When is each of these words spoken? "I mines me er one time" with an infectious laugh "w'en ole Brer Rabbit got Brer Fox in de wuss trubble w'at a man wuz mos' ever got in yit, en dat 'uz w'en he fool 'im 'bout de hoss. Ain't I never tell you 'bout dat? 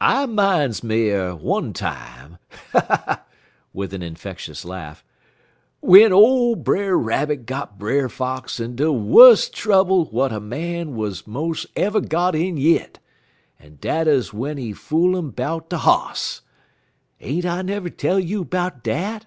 "I 0.00 0.26
mines 0.26 0.84
me 0.84 1.10
er 1.10 1.34
one 1.34 1.72
time" 1.72 2.38
with 3.72 3.92
an 3.92 4.02
infectious 4.04 4.64
laugh 4.64 5.02
"w'en 5.82 6.12
ole 6.12 6.54
Brer 6.54 6.96
Rabbit 6.96 7.44
got 7.44 7.76
Brer 7.76 8.08
Fox 8.08 8.60
in 8.60 8.76
de 8.76 8.92
wuss 8.92 9.48
trubble 9.48 10.04
w'at 10.04 10.30
a 10.30 10.38
man 10.38 10.94
wuz 10.94 11.22
mos' 11.26 11.66
ever 11.74 12.00
got 12.00 12.36
in 12.36 12.56
yit, 12.56 13.00
en 13.58 13.78
dat 13.80 14.06
'uz 14.06 14.28
w'en 14.30 14.58
he 14.58 14.72
fool 14.72 15.16
'im 15.16 15.32
'bout 15.32 15.68
de 15.70 15.78
hoss. 15.78 16.42
Ain't 17.20 17.44
I 17.44 17.62
never 17.62 17.90
tell 17.90 18.20
you 18.20 18.44
'bout 18.44 18.84
dat? 18.84 19.26